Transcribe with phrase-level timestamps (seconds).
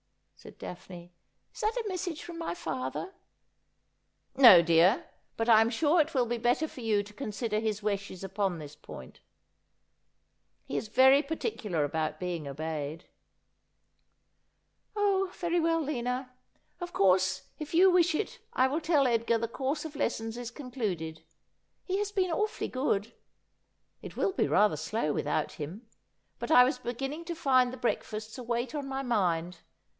[0.41, 1.13] 'said Daphne.'
[1.53, 3.13] Is that a message from my father?''
[4.35, 5.05] No, dear.
[5.37, 7.95] But I am sure it will be better for ^ou to con sider his wi.
[7.97, 9.19] hes upon this point,
[10.67, 13.05] lie is very particular about being iibf yed
[14.95, 15.29] ''Oh!
[15.35, 16.31] very well, Lina.
[16.79, 20.35] Of course if you wi h it I will tell Edgar the course of les^ons
[20.35, 21.21] is concluded.
[21.83, 23.13] He has been awfully good.
[24.03, 24.77] Ii will be rather.
[24.93, 25.87] low wiihout him.
[26.39, 29.13] But I whs begin u iil; to find Uie hreaUfasts a weight on my m
[29.49, 29.57] nd.